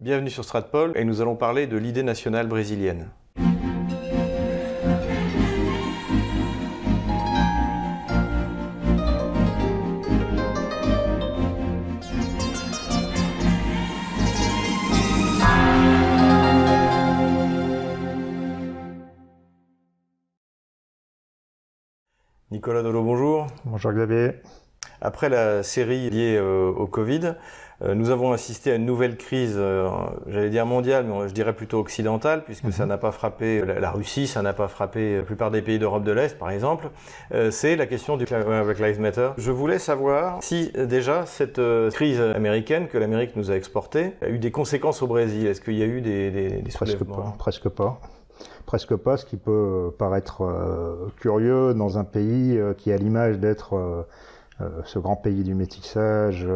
[0.00, 3.08] Bienvenue sur Stratpol et nous allons parler de l'idée nationale brésilienne.
[22.52, 23.48] Nicolas Dolo, bonjour.
[23.64, 24.34] Bonjour Xavier.
[25.00, 27.34] Après la série liée euh, au Covid,
[27.80, 29.88] nous avons assisté à une nouvelle crise, euh,
[30.26, 32.88] j'allais dire mondiale, mais je dirais plutôt occidentale, puisque ça mhm.
[32.88, 36.10] n'a pas frappé la, Russie, ça n'a pas frappé la plupart des pays d'Europe de
[36.10, 36.90] l'Est, par exemple.
[37.50, 39.30] C'est la question du Black Lives Matter.
[39.38, 41.60] Je voulais savoir si déjà cette
[41.92, 45.46] crise américaine que l'Amérique nous a exportée a eu des conséquences au Brésil.
[45.46, 48.00] Est-ce qu'il y a eu des, des, des presque pas, presque pas
[48.66, 50.42] presque pas, ce qui peut paraître
[51.16, 54.06] curieux dans un pays qui a l'image d'être
[54.84, 56.46] ce grand pays du métissage,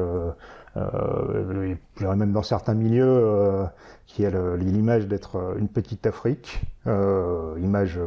[0.77, 3.65] euh, même dans certains milieux, euh,
[4.07, 7.99] qui a l'image d'être une petite Afrique, euh, image.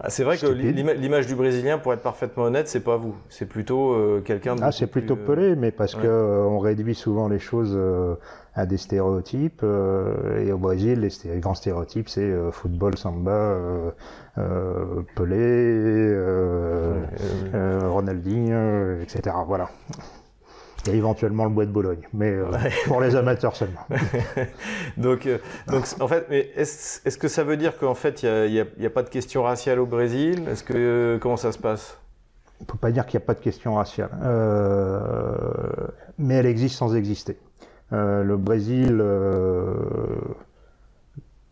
[0.00, 3.46] Ah, c'est vrai que l'image du Brésilien, pour être parfaitement honnête, c'est pas vous, c'est
[3.46, 4.56] plutôt quelqu'un.
[4.60, 7.78] Ah, c'est plutôt Pelé, mais parce qu'on que on réduit souvent les choses
[8.54, 9.64] à des stéréotypes.
[9.64, 13.56] et au Brésil, les, grands stéréotypes, c'est football, samba,
[15.16, 16.16] Pelé,
[17.84, 19.36] Ronaldinho, etc.
[19.46, 19.68] Voilà
[20.88, 22.46] et éventuellement le bois de Bologne, mais euh,
[22.86, 23.86] pour les amateurs seulement.
[24.96, 28.60] donc, euh, donc, en fait, est-ce est que ça veut dire qu'en fait, il n'y
[28.60, 30.44] a, a, pas de question raciale au Brésil?
[30.48, 31.98] Est-ce que euh, comment ça se passe?
[32.60, 34.10] On peut pas dire qu'il n'y a pas de question raciale,
[36.18, 37.36] mais elle existe sans exister.
[37.90, 39.02] le Brésil,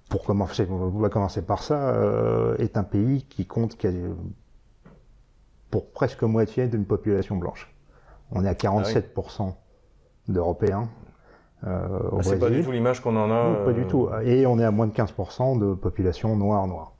[0.09, 1.97] pour commencer, on va commencer par ça,
[2.59, 3.77] est un pays qui compte
[5.72, 7.69] pour presque moitié d'une population blanche.
[8.33, 9.55] On est à 47%
[10.28, 10.89] d'Européens.
[11.67, 13.64] Euh, ah, c'est pas du tout l'image qu'on en a.
[13.64, 14.09] pas du euh, tout.
[14.25, 16.92] Et on est à moins de 15% de population noire noire.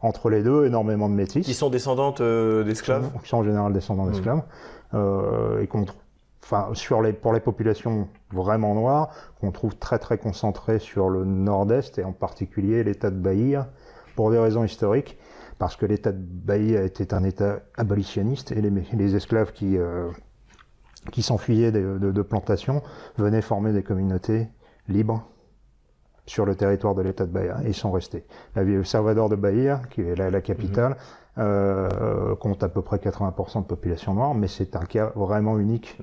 [0.00, 1.44] Entre les deux, énormément de métis.
[1.44, 4.10] Qui sont descendantes euh, d'esclaves Qui sont en général descendants mmh.
[4.10, 4.42] d'esclaves.
[4.94, 5.84] Euh, et qu'on
[6.42, 9.10] enfin, sur les, pour les populations vraiment noires,
[9.40, 13.68] qu'on trouve très très concentrées sur le nord-est et en particulier l'état de Bahia,
[14.16, 15.18] pour des raisons historiques,
[15.58, 19.78] parce que l'état de Bahia était un état abolitionniste et les, les esclaves qui
[21.10, 22.82] qui s'enfuyaient de, de, plantations
[23.18, 24.48] venaient former des communautés
[24.88, 25.26] libres
[26.26, 28.24] sur le territoire de l'État de Bahia et ils sont restés.
[28.54, 30.96] La ville Salvador de Bahia, qui est la, capitale,
[31.38, 35.98] euh, compte à peu près 80% de population noire, mais c'est un cas vraiment unique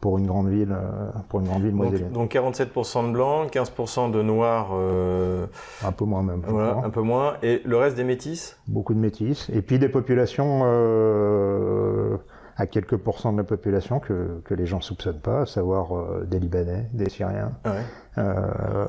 [0.00, 4.10] pour une grande ville, euh, pour une grande ville donc, donc 47% de blancs, 15%
[4.12, 4.68] de noirs.
[4.74, 5.46] Euh...
[5.84, 6.42] Un peu moins même.
[6.46, 7.34] Voilà, un peu moins.
[7.42, 8.58] Et le reste des métis?
[8.68, 9.48] Beaucoup de métis.
[9.52, 12.16] Et puis des populations euh,
[12.56, 16.24] à quelques pourcents de la population que, que les gens soupçonnent pas, à savoir euh,
[16.24, 17.82] des Libanais, des Syriens, ouais.
[18.18, 18.86] euh,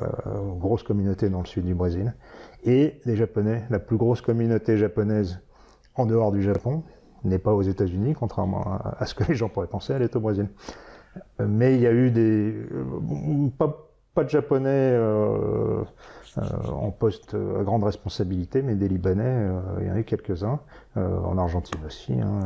[0.59, 2.13] grosse communauté dans le sud du Brésil,
[2.63, 3.63] et des Japonais.
[3.69, 5.39] La plus grosse communauté japonaise
[5.95, 6.83] en dehors du Japon
[7.23, 10.19] n'est pas aux États-Unis, contrairement à, ce que les gens pourraient penser, elle est au
[10.19, 10.49] Brésil.
[11.39, 14.95] Mais il y a eu des euh, pas, pas de Japonais
[16.38, 20.59] en poste à grande responsabilité, mais des Libanais, euh, il y en a eu quelques-uns,
[20.97, 22.13] euh, en Argentine aussi.
[22.13, 22.40] Hein,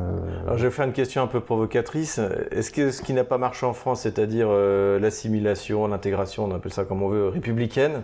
[0.43, 2.19] Alors je vais faire une question un peu provocatrice.
[2.51, 6.85] Est-ce que ce qui n'a pas marché en France, c'est-à-dire l'assimilation, l'intégration, on appelle ça
[6.85, 8.03] comme on veut, républicaine,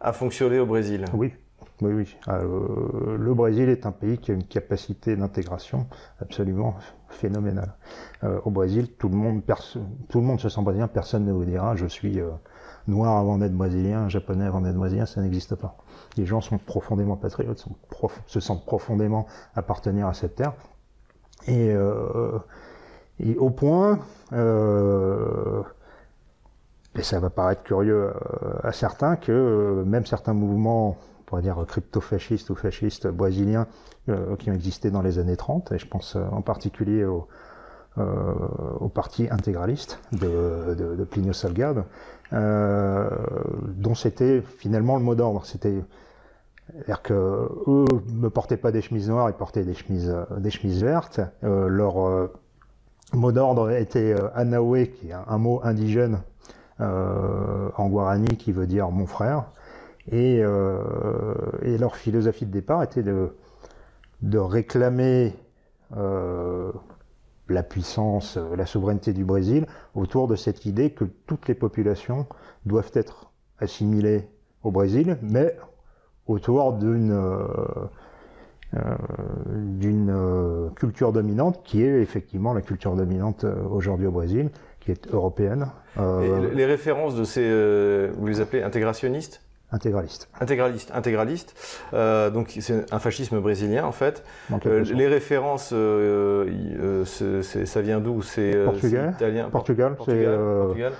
[0.00, 1.04] a fonctionné au Brésil?
[1.12, 1.32] Oui.
[1.80, 2.16] Oui, oui.
[2.28, 5.88] le Brésil est un pays qui a une capacité d'intégration
[6.20, 6.76] absolument
[7.08, 7.74] phénoménale.
[8.44, 9.42] au Brésil, tout le monde,
[10.08, 10.86] tout le monde se sent brésilien.
[10.86, 12.20] Personne ne vous dira, je suis
[12.88, 15.76] noir avant d'être brésilien, japonais avant d'être brésilien, ça n'existe pas.
[16.16, 17.66] Les gens sont profondément patriotes,
[18.26, 20.52] se sentent profondément appartenir à cette terre.
[21.46, 22.38] Et, euh,
[23.38, 24.00] au point,
[24.32, 25.62] euh,
[26.96, 28.12] et ça va paraître curieux euh,
[28.62, 33.66] à certains, que même certains mouvements, on pourrait dire crypto-fascistes ou fascistes brésiliens,
[34.38, 37.26] qui ont existé dans les années 30, et je pense en particulier au,
[37.96, 41.32] au parti intégraliste de, de, de Plinio
[42.32, 43.08] euh,
[43.76, 45.44] dont c'était finalement le mot d'ordre.
[45.44, 45.84] C'était
[46.72, 51.20] c'est-à-dire que eux ne portaient pas des chemises noires, ils portaient des chemises, vertes.
[51.44, 52.32] Euh, leur euh,
[53.12, 56.22] mot d'ordre était euh, qui est un, mot indigène
[56.80, 59.44] euh, en guarani qui veut dire mon frère.
[60.10, 65.34] Et, leur philosophie de départ était de réclamer
[67.48, 72.26] la puissance, euh, la souveraineté du Brésil autour de cette idée que toutes les populations
[72.64, 74.28] doivent être assimilées
[74.62, 75.56] au Brésil, mais
[76.26, 77.46] autour d'une euh,
[78.74, 84.50] euh, culture dominante qui est effectivement la culture dominante aujourd'hui au Brésil,
[84.80, 85.68] qui est européenne.
[85.96, 89.42] les références de ces, vous les appelez intégrationnistes?
[89.74, 90.28] Intégraliste.
[90.40, 91.54] Intégraliste, intégraliste.
[91.94, 94.22] Euh, donc c'est un fascisme brésilien en fait.
[94.66, 98.22] Euh, les références, euh, ça vient d'où?
[98.22, 98.54] C'est
[99.16, 99.48] italien.
[99.50, 99.96] Portugal.
[99.96, 100.92] Portugal.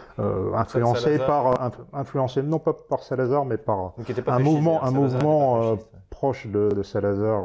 [0.56, 3.94] influencé par, influencé non pas par Salazar, mais par
[4.26, 5.78] un mouvement, un mouvement
[6.10, 7.44] proche de, Salazar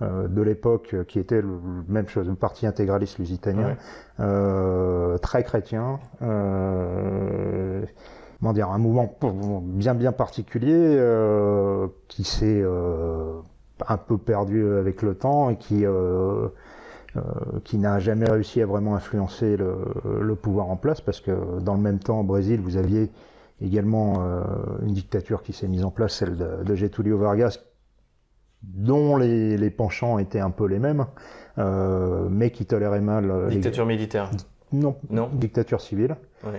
[0.00, 3.76] de l'époque, qui était le même chose, le parti intégraliste lusitanien,
[5.20, 5.98] très chrétien
[8.40, 9.14] comment dire, un mouvement
[9.62, 13.34] bien bien particulier euh, qui s'est euh,
[13.86, 16.48] un peu perdu avec le temps et qui euh,
[17.64, 21.80] qui n'a jamais réussi à vraiment influencer le, pouvoir en place parce que dans le
[21.80, 23.10] même temps au Brésil vous aviez
[23.60, 24.24] également
[24.82, 27.58] une dictature qui s'est mise en place, celle de, Getúlio Vargas,
[28.62, 31.04] dont les, les, penchants étaient un peu les mêmes,
[31.58, 33.48] mais qui tolérait mal.
[33.50, 34.30] Dictature militaire.
[34.72, 35.28] Non, non.
[35.32, 36.16] Dictature civile.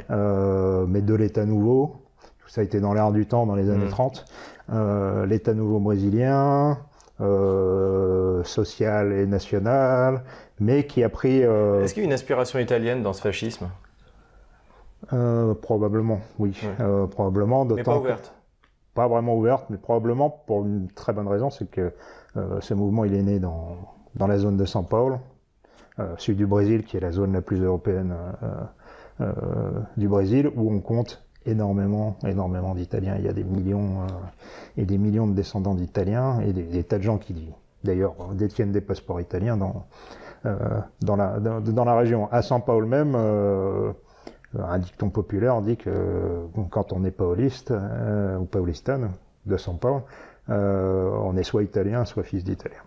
[0.09, 1.95] Euh, mais de l'État nouveau.
[2.39, 4.25] Tout ça a été dans l'air du temps dans les années 30.
[4.67, 4.73] Mm.
[4.73, 6.79] Euh, L'État nouveau brésilien,
[7.19, 10.23] euh, social et national,
[10.59, 11.41] mais qui a pris.
[11.41, 13.69] Est-ce qu'il y a une inspiration italienne dans ce fascisme?
[15.61, 16.59] Probablement, oui.
[17.11, 17.65] Probablement.
[17.65, 18.33] Mais pas ouverte.
[18.93, 21.91] pas vraiment ouverte, mais probablement pour une très bonne raison, c'est que
[22.35, 23.77] ce mouvement il est né dans,
[24.15, 25.17] dans la zone de São Paulo,
[26.17, 28.13] sud du Brésil, qui est la zone la plus européenne
[29.21, 33.15] euh, du Brésil où on compte énormément, énormément d'Italiens.
[33.19, 34.07] Il y a des millions euh,
[34.77, 37.51] et des millions de descendants d'Italiens et des, tas de gens qui,
[37.83, 39.85] d'ailleurs, détiennent des passeports italiens dans,
[40.45, 42.31] euh, la, région.
[42.31, 47.73] À San Paolo même, un dicton populaire dit que quand on est pauliste
[48.39, 49.11] ou paulistane
[49.45, 50.01] de San Paolo,
[50.47, 52.81] on est soit italien, soit fils d'italien.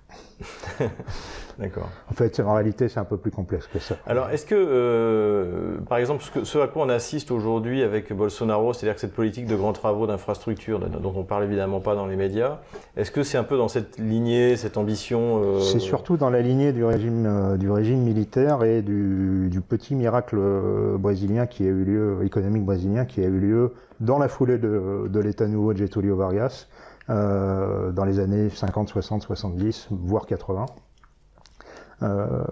[1.59, 1.89] D'accord.
[2.11, 3.97] En fait, en réalité, c'est un peu plus complexe que ça.
[4.07, 8.95] Alors, est-ce que, euh, par exemple, ce, à quoi on assiste aujourd'hui avec Bolsonaro, c'est-à-dire
[8.95, 12.59] que cette politique de grands travaux d'infrastructure, dont on parle évidemment pas dans les médias,
[12.97, 16.41] est-ce que c'est un peu dans cette lignée, cette ambition euh, C'est surtout dans la
[16.41, 20.39] lignée du régime, euh, du régime militaire et du, du, petit miracle
[20.99, 25.09] brésilien qui a eu lieu, économique brésilien, qui a eu lieu dans la foulée de,
[25.09, 26.67] de l'État nouveau de Getúlio Vargas,
[27.11, 30.67] euh, dans les années 50, 60, 70, voire 80.
[32.03, 32.43] Euh,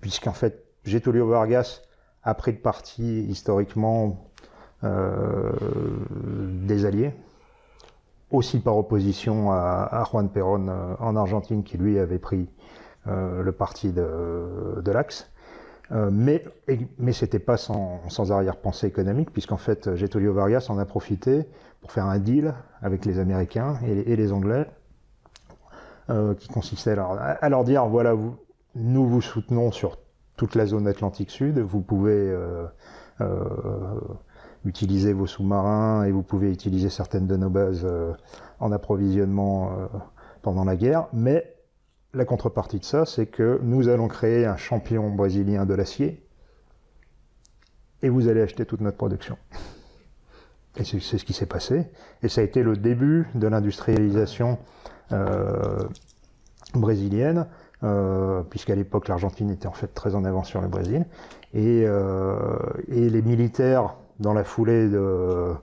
[0.00, 1.80] puisqu'en fait, Getulio Vargas
[2.22, 4.30] a pris le parti historiquement
[4.82, 5.52] euh,
[6.66, 7.14] des Alliés,
[8.30, 10.68] aussi par opposition à, Juan Perón
[10.98, 12.50] en Argentine, qui lui avait pris
[13.06, 15.30] le parti de l'Axe.
[15.90, 16.44] Mais
[16.98, 21.46] mais c'était pas sans, arrière-pensée économique, puisqu'en fait, Getulio Vargas en a profité
[21.80, 24.66] pour faire un deal avec les Américains et les, Anglais,
[26.08, 28.36] qui consistait à leur dire voilà, vous,
[28.74, 29.98] nous vous soutenons sur
[30.36, 31.58] toute la zone Atlantique Sud.
[31.58, 32.66] Vous pouvez euh,
[33.20, 34.00] euh,
[34.64, 38.12] utiliser vos sous-marins et vous pouvez utiliser certaines de nos bases euh,
[38.60, 39.70] en approvisionnement
[40.42, 41.06] pendant la guerre.
[41.12, 41.53] Mais
[42.14, 46.24] la contrepartie de ça, c'est que nous allons créer un champion brésilien de l'acier
[48.02, 49.36] et vous allez acheter toute notre production.
[50.76, 51.86] Et c'est ce qui s'est passé.
[52.22, 54.58] Et ça a été le début de l'industrialisation
[56.74, 57.46] brésilienne
[57.84, 61.04] euh, puisqu'à l'époque l'Argentine était en fait très en avance sur le Brésil.
[61.52, 62.56] Et, euh,
[62.88, 65.54] les militaires, dans la foulée euh,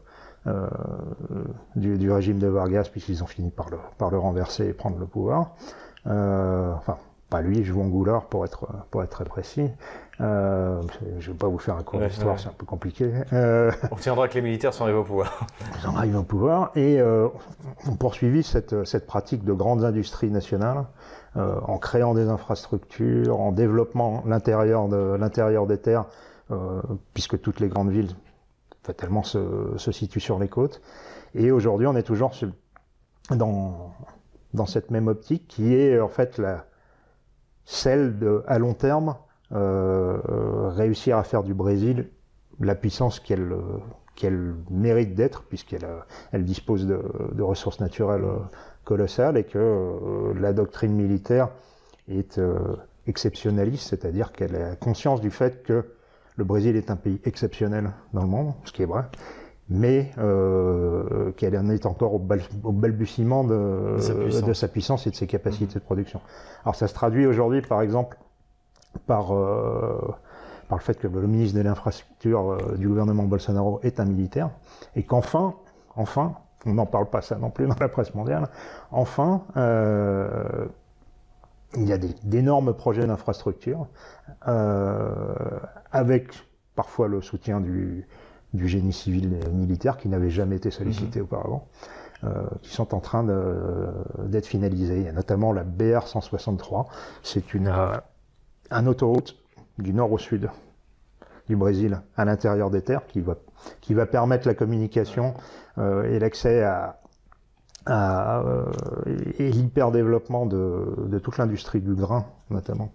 [1.75, 5.90] du, régime de Vargas, puisqu'ils ont fini par le, renverser et prendre le pouvoir, euh,
[6.05, 6.97] enfin
[7.29, 9.69] pas lui, Juan Goulard pour être pour être très précis.
[10.19, 10.81] Euh,
[11.17, 13.11] je ne vais pas vous faire un cours d'histoire, c'est un peu compliqué.
[13.33, 15.47] Euh, on tiendra que les militaires sont arrivés au pouvoir.
[15.75, 17.27] Ils sont arrivés au pouvoir et euh,
[17.87, 20.85] on poursuivit cette, cette pratique de grandes industries nationales
[21.37, 26.05] euh, en créant des infrastructures, en développant l'intérieur de l'intérieur des terres,
[26.51, 26.81] euh,
[27.13, 28.11] puisque toutes les grandes villes
[28.83, 29.39] fatalement se,
[29.77, 30.81] se situent sur les côtes.
[31.33, 32.31] Et aujourd'hui, on est toujours
[33.31, 33.93] dans
[34.53, 36.65] dans cette même optique qui est en fait la
[37.65, 39.15] celle de à long terme
[39.51, 42.09] euh, réussir à faire du Brésil
[42.59, 43.53] la puissance qu'elle
[44.15, 45.87] qu'elle mérite d'être puisqu'elle
[46.31, 48.25] elle dispose de, ressources naturelles
[48.83, 51.49] colossale et que euh, la doctrine militaire
[52.07, 52.57] est euh,
[53.07, 55.85] exceptionnaliste, c'est-à-dire qu'elle a conscience du fait que
[56.35, 59.03] le Brésil est un pays exceptionnel dans le monde, ce qui est vrai,
[59.71, 63.95] mais euh, qu'elle en est encore au, balbutiement de,
[64.45, 66.19] de, sa puissance et de ses capacités de production.
[66.63, 68.17] Alors ça se traduit aujourd'hui, par exemple,
[69.07, 70.13] par, euh,
[70.67, 74.49] par le fait que le ministre de l'infrastructure du gouvernement Bolsonaro est un militaire,
[74.95, 75.55] et qu'enfin,
[75.95, 76.35] enfin,
[76.65, 78.49] on n'en parle pas ça non plus dans la presse mondiale.
[78.91, 80.67] Enfin, euh,
[81.75, 83.87] il y a d'énormes projets d'infrastructure
[84.47, 85.33] euh,
[85.91, 86.33] avec
[86.75, 88.07] parfois le soutien du,
[88.53, 91.25] du génie civil et militaire qui n'avait jamais été sollicité mhm.
[91.25, 91.67] auparavant,
[92.23, 93.23] euh, qui sont en train
[94.25, 94.97] d'être finalisés.
[94.97, 96.87] Il y a notamment la BR 163,
[97.23, 97.97] c'est une, euh,
[98.69, 99.37] un autoroute
[99.77, 100.49] du nord au sud
[101.47, 103.35] du Brésil à l'intérieur des terres qui va,
[103.79, 105.33] qui va permettre la communication
[105.77, 106.99] euh, et l'accès à,
[107.85, 108.43] à
[109.39, 112.91] et l'hyper-développement de, de, toute l'industrie du grain, notamment,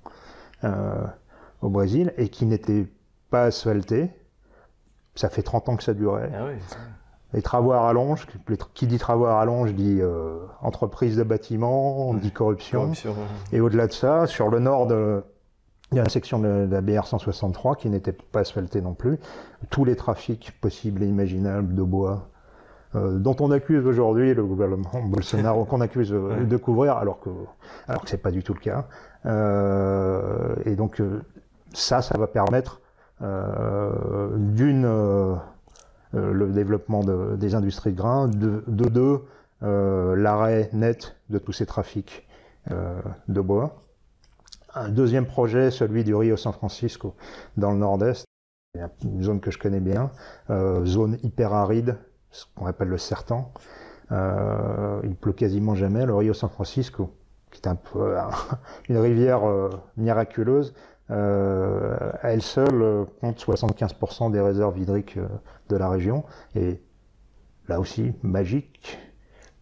[1.61, 2.87] au Brésil, et qui n'était
[3.31, 4.11] pas asphalté.
[5.17, 6.31] Ça fait 30 ans que ça durait.
[6.35, 6.47] Ah
[7.33, 8.27] les travaux à rallonge,
[8.73, 12.93] qui dit travaux à rallonge dit euh, entreprise de bâtiment, dit corruption.
[13.53, 15.23] Et au-delà de ça, sur le nord de,
[15.93, 19.19] il y a la section de la BR 163 qui n'était pas asphaltée non plus.
[19.71, 22.29] Tous les trafics possibles et imaginables de bois,
[22.95, 27.31] euh, dont on accuse aujourd'hui le gouvernement Bolsonaro, qu'on accuse de couvrir, alors que
[27.89, 28.87] alors que c'est pas du tout le cas.
[29.27, 31.23] Euh, et donc euh,
[31.73, 32.86] ça, ça va permettre euh,
[33.21, 35.37] d'une euh,
[36.13, 39.23] le développement de, des industries grains, de, de deux
[39.63, 42.29] l'arrêt net de tous ces trafics
[42.71, 43.83] de bois.
[44.75, 47.15] Un deuxième projet, celui du Rio San Francisco,
[47.57, 48.27] dans le nord-est,
[49.03, 50.11] une zone que je connais bien,
[50.85, 51.97] zone hyper aride,
[52.31, 53.51] ce qu'on appelle le sertan.
[54.13, 56.07] Euh, il pleut quasiment jamais.
[56.07, 57.15] Le Rio San Francisco,
[57.51, 58.17] qui est un peu
[58.89, 60.75] une rivière euh, miraculeuse,
[61.11, 65.29] euh, elle seule euh, compte 75% des réserves hydriques euh,
[65.69, 66.25] de la région.
[66.55, 66.83] Et
[67.69, 68.99] là aussi, magique,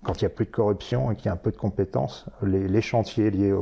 [0.02, 2.26] quand il n'y a plus de corruption et qu'il y a un peu de compétences,
[2.42, 3.54] les, chantiers liés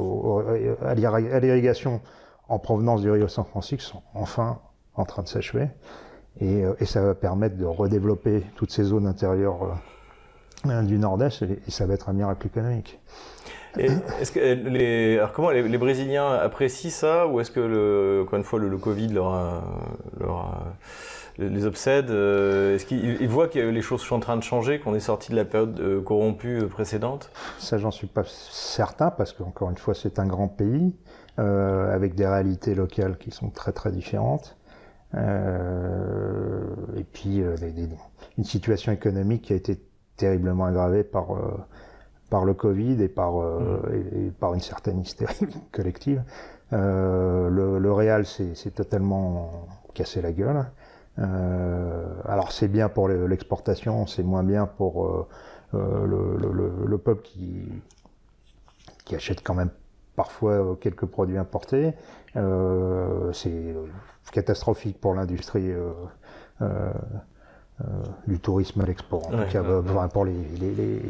[0.83, 2.01] à l'irrigation
[2.49, 4.61] en provenance du Rio San Francisco sont enfin
[4.95, 5.69] en train de s'achever.
[6.41, 9.79] Et, euh, et, ça va permettre de redévelopper toutes ces zones intérieures
[10.65, 13.01] du Nord-Est et, ça va être un miracle économique.
[13.79, 18.45] Est-ce que les, alors comment les, Brésiliens apprécient ça ou est-ce que le, encore une
[18.45, 19.63] fois le, Covid leur, a,
[20.21, 20.63] leur a,
[21.39, 24.95] les obsède euh, Est-ce qu'ils voient que les choses sont en train de changer, qu'on
[24.95, 27.31] est sorti de la période corrompue précédente?
[27.59, 30.95] Ça, j'en suis pas certain parce qu'encore une fois, c'est un grand pays
[31.39, 34.57] euh, avec des réalités locales qui sont très très différentes.
[35.15, 36.65] Euh,
[36.97, 37.57] et puis euh,
[38.39, 39.79] une situation économique qui a été
[40.17, 41.53] terriblement aggravée par euh,
[42.33, 43.83] par le Covid et par mmh.
[44.15, 46.23] et, par une certaine hystérie collective.
[46.73, 50.65] le, le Real s'est totalement cassé la gueule.
[52.35, 55.27] alors c'est bien pour l'exportation, c'est moins bien pour
[55.73, 57.69] le, le, le, peuple qui
[59.05, 59.71] qui achète quand même
[60.17, 61.93] parfois quelques produits importés.
[62.37, 63.75] Euh, c'est
[64.33, 65.91] catastrophique pour l'industrie euh,
[66.63, 66.93] euh,
[67.81, 67.85] euh,
[68.27, 69.31] du tourisme à l'export.
[69.31, 71.03] Ouais, pour les, les, les,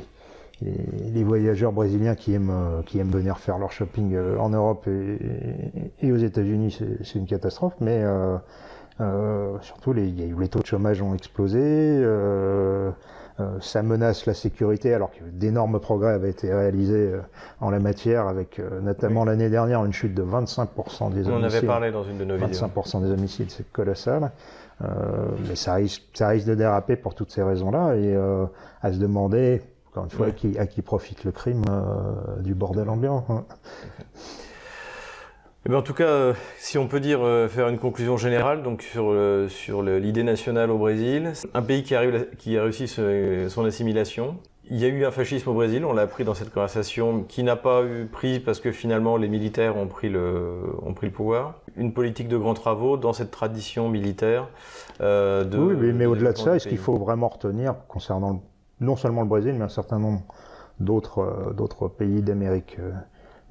[1.13, 5.19] les, voyageurs brésiliens qui aiment, qui aiment venir faire leur shopping en Europe et,
[6.01, 7.75] et aux États-Unis, c'est une catastrophe.
[7.81, 8.05] Mais
[9.01, 11.61] euh, surtout, les, les taux de chômage ont explosé.
[11.61, 12.91] Euh,
[13.41, 17.13] euh, ça menace la sécurité, alors que d'énormes progrès avaient été réalisés
[17.61, 21.33] en la matière, avec notamment l'année dernière une chute de 25% des homicides.
[21.33, 24.31] On avait parlé dans une de nos 25% des homicides, c'est colossal.
[24.81, 28.15] mais ça risque, ça risque de déraper pour toutes ces raisons-là, et
[28.83, 29.63] à se demander,
[29.93, 31.63] encore une fois, à, qui, à qui profite le crime
[32.41, 33.25] du bordel ambiant.
[33.29, 33.45] Hein.
[35.65, 38.65] Eh ben, en tout cas, euh, si on peut dire euh, faire une conclusion générale
[38.65, 42.89] donc sur euh, sur l'idée nationale au Brésil, un pays qui arrive qui a réussi
[42.89, 44.39] son assimilation.
[44.71, 47.43] Il y a eu un fascisme au Brésil, on l'a appris dans cette conversation, qui
[47.43, 51.13] n'a pas eu prise parce que finalement les militaires ont pris le ont pris le
[51.13, 51.61] pouvoir.
[51.77, 54.49] Une politique de grands travaux dans cette tradition militaire.
[55.01, 58.43] Euh, de, oui, mais, mais au-delà de ça, est-ce qu'il faut vraiment retenir concernant
[58.83, 60.23] non seulement le Brésil, mais un certain nombre
[60.81, 62.79] d'autres d'autres pays d'Amérique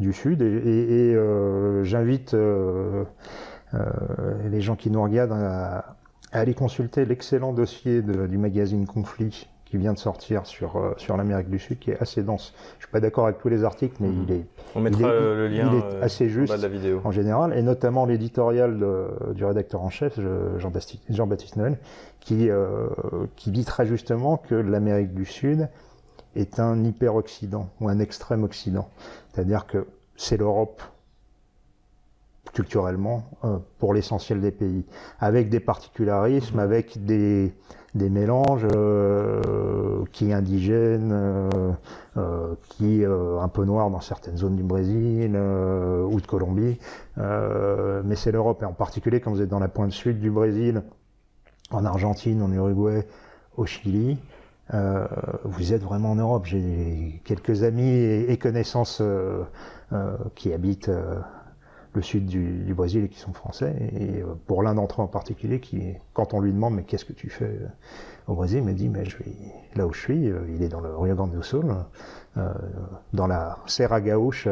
[0.02, 0.42] du Sud.
[0.42, 3.06] Et, euh, j'invite euh,
[3.74, 3.86] euh,
[4.50, 5.96] les gens qui nous regardent à,
[6.34, 11.58] aller consulter l'excellent dossier du magazine Conflit qui vient de sortir sur sur l'Amérique du
[11.58, 12.54] Sud, qui est assez dense.
[12.78, 15.72] Je suis pas d'accord avec tous les articles, mais il est on mettra le lien
[15.72, 17.02] il est assez juste de la vidéo.
[17.04, 18.78] en général, et notamment l'éditorial
[19.34, 20.20] du rédacteur en chef
[20.58, 21.78] Jean-Baptiste Jean Noël,
[22.20, 22.88] qui euh,
[23.38, 25.70] qui dit très justement que l'Amérique du Sud
[26.36, 28.90] est un hyper-Occident ou un extrême-Occident.
[29.32, 30.82] C'est-à-dire que c'est l'Europe
[32.54, 34.86] culturellement euh, pour l'essentiel des pays,
[35.20, 36.60] avec des particularismes, mmh.
[36.60, 37.54] avec des,
[37.96, 41.12] des mélanges euh, qui indigènes,
[42.18, 46.78] euh, qui un peu noirs dans certaines zones du Brésil ou de Colombie,
[47.18, 50.84] mais c'est l'Europe et en particulier quand vous êtes dans la pointe sud du Brésil,
[51.72, 53.08] en Argentine, en Uruguay,
[53.56, 54.18] au Chili,
[54.74, 55.06] euh,
[55.44, 56.46] vous êtes vraiment en Europe.
[56.46, 59.44] J'ai quelques amis et, connaissances euh,
[59.92, 60.92] euh, qui habitent
[61.94, 63.76] le sud du, Brésil et qui sont français.
[64.00, 67.14] Et pour l'un d'entre eux en particulier, qui, quand on lui demande mais qu'est-ce que
[67.14, 67.60] tu fais
[68.28, 69.32] au Brésil, il me dit mais je vais
[69.76, 71.66] là où je suis, il est dans le Rio Grande do Sul,
[73.14, 74.52] dans la Serra Gaúcha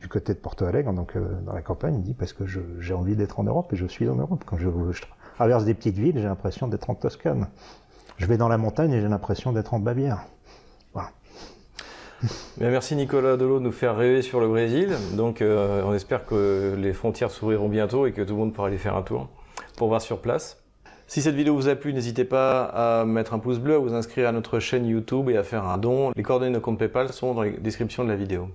[0.00, 3.16] du côté de Porto Alegre, donc dans la campagne, il dit parce que j'ai envie
[3.16, 4.44] d'être en Europe et je suis en Europe.
[4.44, 5.02] Quand je, je
[5.36, 7.48] traverse des petites villes, j'ai l'impression d'être en Toscane.
[8.16, 10.24] Je vais dans la montagne et j'ai l'impression d'être en Bavière.
[10.92, 11.10] Voilà.
[12.58, 14.90] merci Nicolas Delot de nous faire rêver sur le Brésil.
[15.14, 18.68] Donc euh, on espère que les frontières s'ouvriront bientôt et que tout le monde pourra
[18.68, 19.28] aller faire un tour
[19.76, 20.62] pour voir sur place.
[21.06, 23.94] Si cette vidéo vous a plu, n'hésitez pas à mettre un pouce bleu, à vous
[23.94, 26.12] inscrire à notre chaîne YouTube et à faire un don.
[26.14, 28.48] Les coordonnées de compte PayPal sont dans les descriptions de la vidéo.